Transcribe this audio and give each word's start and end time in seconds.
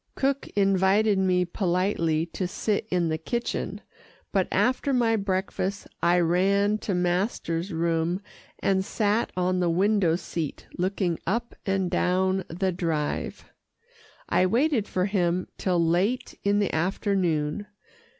Cook 0.15 0.47
invited 0.55 1.19
me 1.19 1.45
politely 1.45 2.25
to 2.33 2.47
sit 2.47 2.87
in 2.89 3.09
the 3.09 3.19
kitchen, 3.19 3.81
but 4.31 4.47
after 4.51 4.93
my 4.93 5.15
breakfast 5.15 5.87
I 6.01 6.19
ran 6.21 6.79
to 6.79 6.95
master's 6.95 7.71
room 7.71 8.19
and 8.57 8.83
sat 8.83 9.31
on 9.37 9.59
the 9.59 9.69
window 9.69 10.15
seat 10.15 10.65
looking 10.75 11.19
up 11.27 11.53
and 11.67 11.91
down 11.91 12.45
the 12.49 12.71
Drive. 12.71 13.45
I 14.27 14.47
waited 14.47 14.87
for 14.87 15.05
him 15.05 15.47
till 15.59 15.79
late 15.79 16.33
in 16.41 16.57
the 16.57 16.73
afternoon. 16.73 17.67